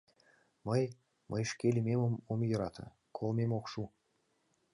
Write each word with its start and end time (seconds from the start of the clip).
Мый... 0.67 0.83
мый 1.31 1.43
шке 1.51 1.67
лӱмемым 1.75 2.13
ом 2.31 2.39
йӧрате, 2.49 2.85
колмем 3.15 3.51
ок 3.57 3.65
шу! 3.71 3.83